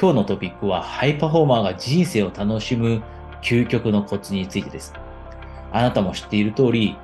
[0.00, 3.02] 今日のトピックはハイパフォーマーが人生を楽しむ
[3.42, 4.94] 究極のコツについてです。
[5.72, 6.96] あなたも知っている通り、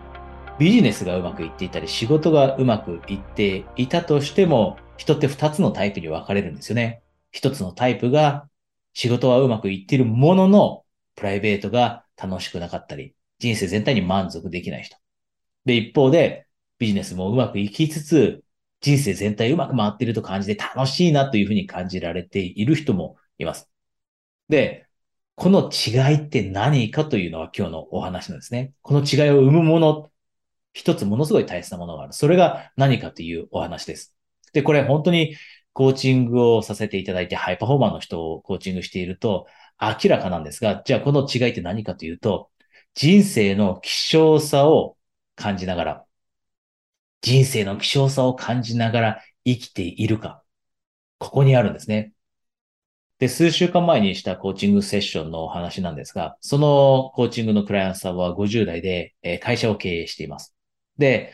[0.58, 7.02] ビジネスがうまくいっていたり、仕事がうまくいっていたとしても、人って2つのタイプに分かれるんですよね。
[7.34, 8.48] 1つのタイプが、
[8.94, 10.84] 仕事はうまくいっているものの、
[11.16, 14.96] プライベートが楽しくなかったり、人生全体に満足できない人。
[15.66, 16.46] で、一方で、
[16.78, 18.42] ビジネスもうまくいきつつ、
[18.80, 23.68] 人生全体うまく回っていると感じて楽しいなというふうに感じられている人もいます。
[24.48, 24.86] で、
[25.34, 28.72] この違いって何かというのは今日のお話なんですね。
[28.82, 30.10] この違いを生むもの、
[30.72, 32.12] 一つものすごい大切なものがある。
[32.12, 34.14] それが何かというお話です。
[34.52, 35.36] で、これ本当に
[35.72, 39.46] コーチングをさせていただいて、ハイパフォーマーの人をコーチングしていると
[39.80, 42.50] 明らかなんですが、じゃあこの違いって何かというと、
[42.94, 44.96] 人生の希少さを
[45.34, 46.05] 感じながら、
[47.26, 50.44] 人生の希少さを感じながら生きているか。
[51.18, 52.12] ここにあるんですね。
[53.18, 60.54] で、数週間前にしたコーチングセッションのお話なんですが、そのコーチングのクライアントさんは50代で会社を経営しています。
[60.98, 61.32] で、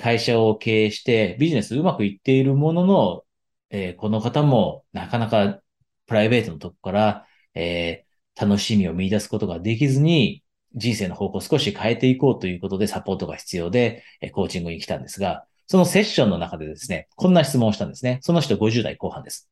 [0.00, 3.24] 会社を経営してビジネスうまくいっているものの、
[3.68, 5.60] えこの方もなかなか
[6.06, 8.06] プライベートのとこから、え
[8.40, 10.42] 楽しみを見出すことができずに、
[10.76, 18.18] 人生の方向を少し変えていこうということでサポートが必要で、コーチングに来たんですが、そのセッションの中でですね、こんな質問をしたんですね。
[18.22, 19.50] その人50代後半です。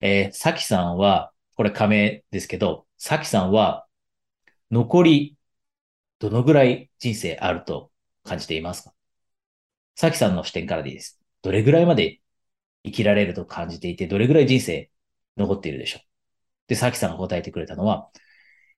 [0.00, 3.86] えー、さきさんは、これ仮名ですけど、さきさんは、
[4.70, 5.36] 残り、
[6.18, 7.90] どのぐらい人生あると
[8.22, 8.94] 感じていますか？
[9.96, 11.20] さきさんの視点からでいいです。
[11.42, 12.20] どれぐらいまで
[12.84, 14.90] 生きられると感じていて、どれぐらい人生
[15.36, 16.02] 残っているでしょう？
[16.68, 18.08] で、さきさんが答えてくれたのは、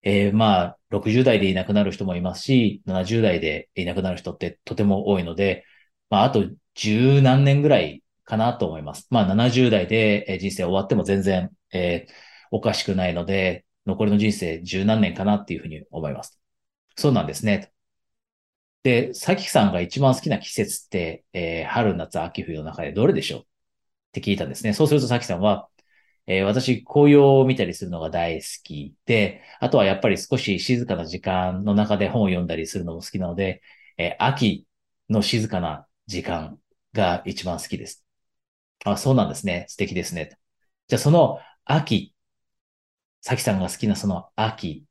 [0.07, 5.65] えー、まあ、60代でいなくなる人もいますし、70代でいなくなる人ってとても多いので、
[6.11, 6.45] まあ、あと
[6.77, 9.09] 十何年ぐらいかなと思います。
[9.11, 12.13] まあ、70代で人生終わっても全然、えー、
[12.53, 16.41] おかしくないので、残りの人生十何年かなっていうふうに思います。
[16.97, 17.73] そうなんですね。
[18.85, 23.41] で、さきさんが一番好きな季節って、えー、春、夏、秋、冬の中でどれでしょう？
[23.41, 23.45] っ
[24.13, 24.73] て聞いたんですね。
[24.73, 25.69] そうするとさきさんは、
[26.27, 33.63] えー、私、紅葉を見たりするのが大好きで、あとはやっぱり少し静かな時間の中で本を読んだりするのも好きなので、
[33.99, 34.67] えー、秋
[35.09, 36.59] の静かな時間
[36.93, 38.05] が一番好きです。
[38.85, 39.67] あ、そうなんですね。
[39.69, 40.39] 素敵ですね。
[40.89, 42.15] じゃあその秋、
[43.21, 44.87] さきさんが好きなその秋、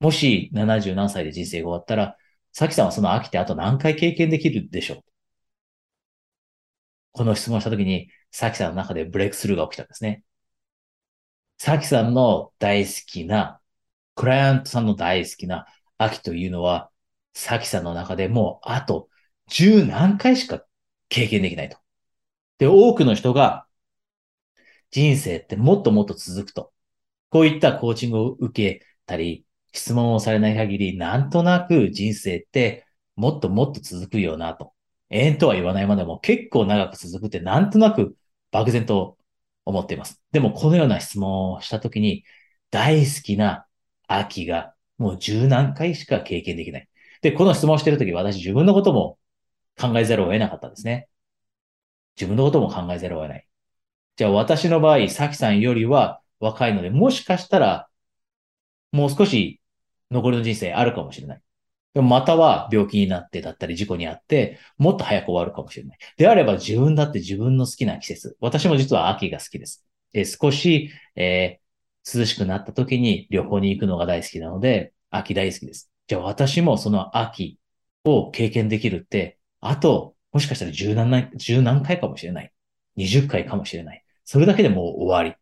[0.00, 2.16] もし70何歳で人生が終わったら、
[2.52, 5.04] さきさんはその秋ってあと何回経験できるでしょう？
[7.14, 10.24] この質問したときに、さきさんの中でブレイクスルーが起きたんですね。
[11.58, 13.60] さきさんの大好きな、
[14.16, 15.66] クライアントさんの大好きな
[15.98, 16.90] 秋というのは、
[17.34, 19.08] さきさんの中でもうあと
[19.48, 20.64] 十何回しか
[21.08, 21.78] 経験できないと。
[22.58, 23.66] で、多くの人が
[24.90, 26.72] 人生ってもっともっと続くと。
[27.30, 32.86] こういったコーチングを受けたり、質問をされない限り、なんとなく人生って
[33.16, 34.73] もっともっと続くよなと。
[35.10, 38.16] 永遠とは言わないまでも結構長く続くってなんとなく
[38.50, 39.18] 漠然と
[39.64, 40.22] 思っています。
[40.32, 42.24] でもこのような質問をしたときに、
[42.70, 43.66] 大好きな
[44.08, 46.88] 秋がもう十何回しか経験できない。
[47.22, 49.18] で、この質問をしてるとき、私自分のことも
[49.80, 51.08] 考えざるを得なかったんですね。
[52.16, 53.46] 自分のことも考えざるを得ない。
[54.16, 57.88] じゃあ私の場合、さきさんよりは若いので、もしかしたら、
[58.92, 59.60] もう少し
[60.10, 61.40] 残りの人生あるかもしれない。
[61.94, 65.98] でもまたは病気になってだったり事故にあって、もっと早く終わるかもしれない。
[66.16, 68.36] であれば自分だって自分の好きな季節。
[68.40, 69.86] 私も実は秋が好きです。
[70.12, 75.90] え少し、えー、涼しくなった時に旅行に行くのが大好きなので、秋大好きです。
[76.08, 77.58] じゃあ私もその秋
[78.04, 82.52] を経験できるって、あと、もしかしたら十何十何回かもしれない。
[82.96, 84.04] 20回かもしれない。
[84.24, 85.36] それだけでもう終わり。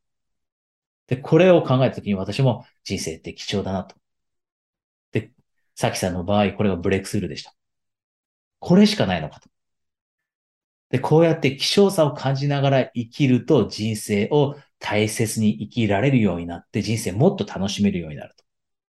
[1.07, 3.97] で、これを考えたときに私も人生って貴重だなと。
[5.75, 7.55] さきさんの場合、これがブレイクスルーでした。
[8.61, 9.49] これしかないのかと。
[10.91, 18.45] で、こうやって希少さを感じながら生きると人生を大切に生きられるようになって人生もっと楽しめるようになると。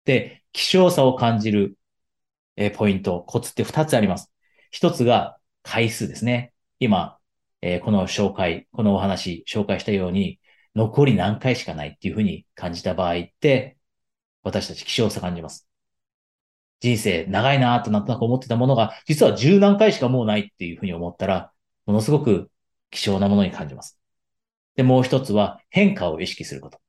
[0.06, 1.78] で、希少さを感じる、
[2.58, 4.32] えポイント、コツって2つあります。
[4.72, 6.54] 一つが回数ですね。
[6.80, 7.20] 今、
[7.62, 10.40] え、この紹介、このお話、紹介したように、
[10.76, 13.78] 残り何回しかないっていうふうに感じた場合って、
[14.44, 15.68] 私たち希少さ感じます。
[16.84, 21.54] 人生長いなとなんとなく思ってたものが、実は十何回しかもうないっていうふうに思ったら、
[21.86, 22.52] ものすごく
[22.92, 23.98] 希少なものに感じます。
[24.76, 26.82] で、もう一つは変化を意識すること。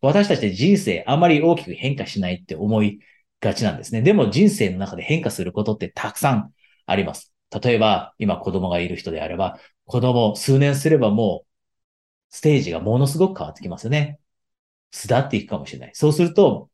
[0.00, 3.00] 私たちで人生あまり大きく変化しないって思い
[3.42, 4.00] がちなんですね。
[4.00, 6.54] でも人生の中で変化することってたくさん
[6.86, 7.34] あります。
[7.62, 11.46] 例えば、今子供がいる人であれば、子供数年すればもう
[12.30, 14.18] ステージがものすごく変わってきますよね。
[14.92, 15.90] 巣立っていくかもしれない。
[15.92, 16.70] そうすると、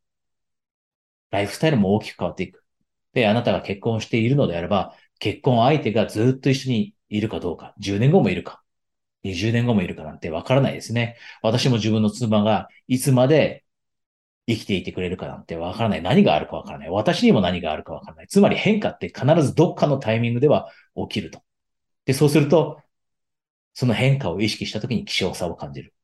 [1.30, 2.64] ライフスタイルも大きく変わっていく。
[3.12, 8.62] で、あなたが結婚しているのであれば、結婚相手がずっと一緒にいるかどうか、10年後もいるか、
[9.22, 11.16] 20年後もいるかなんてわからないですね。
[11.42, 13.64] 私も自分の妻がいつまで
[14.48, 16.02] 生きていてくれるかなんてわからない。
[16.02, 16.90] 何があるかわからない。
[16.90, 18.28] 私にも何があるかわからない。
[18.28, 21.42] つまり変化って必ずどっかのタイミングでは起きると。
[22.06, 22.82] で、そうすると、
[23.74, 25.94] その変化を意識した時に希少さを感じる。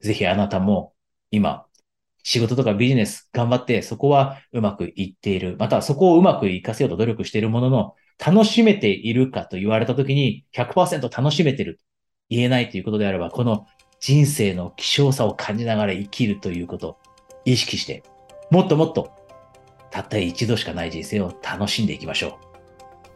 [0.00, 0.94] ぜひあなたも
[1.30, 1.66] 今、
[2.22, 5.56] 仕事とかビジネス頑張ってそこはうまくいっている。
[5.58, 7.94] またそこをうまくいかせようと努力しているものの、
[8.24, 11.80] 楽しめているかと言われた時に100%楽しめてる。
[12.30, 13.66] 言えないということであれば、この
[14.00, 16.98] 人生の希少さを感じながら生きるということ、
[17.44, 18.02] 意識して、
[18.50, 19.12] もっともっと、
[19.90, 22.47] たった一度しかない人生を楽しんでいきましょう。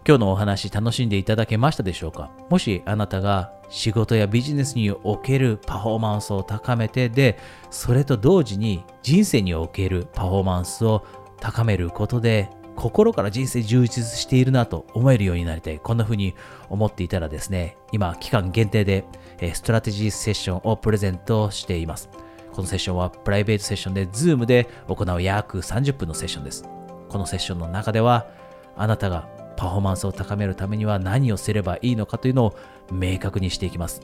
[0.05, 2.33] 今日のお話楽しんでいただけましたでしょうか？
[2.51, 7.39] もしあなたが仕事やビジネスにおけるパフォーマンスを高めてで
[7.71, 11.07] それと同時に人生におけるパフォーマンスを
[11.39, 15.79] 高めることで心から人生充実しているなと思えるようになりたい。
[15.79, 16.35] こんな風に
[16.69, 19.05] 思っていたらですね今期間限定で
[19.55, 22.11] ストラテジーセッションをプレゼントしています。
[22.53, 26.65] このセッションはプライベートセッションで Zoom で行う約30分のセッションです。
[27.09, 28.27] このセッションの中では
[28.77, 32.57] あなたがパフォーマンスを高めるためには何をすればいいのかというのを
[32.91, 34.01] 明確にしていきます。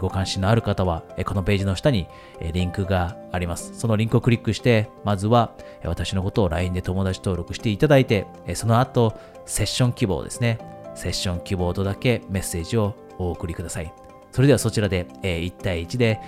[0.00, 2.08] ご関心のある方は、このページの下に
[2.52, 3.72] リンクがあります。
[3.78, 5.52] そのリンクをクリックして、まずは
[5.82, 10.58] 私のことを LINE で友達登録していただいて、その後、セッション希望ですね。
[10.94, 13.90] セッション希望とだけメッセージをお送りください。
[14.30, 16.20] それではそちらで1対1で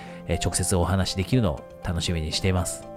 [0.43, 2.90] 直接お話しできるのを楽しみにしています。